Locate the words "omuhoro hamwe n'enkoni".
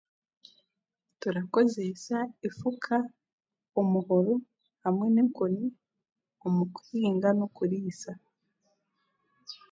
3.79-5.65